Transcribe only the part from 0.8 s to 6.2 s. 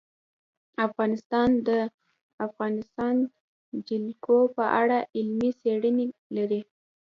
افغانستان د د افغانستان جلکو په اړه علمي څېړنې